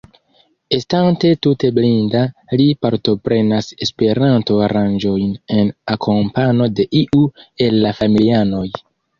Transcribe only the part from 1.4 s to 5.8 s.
tute blinda, li partoprenas Esperanto-aranĝojn en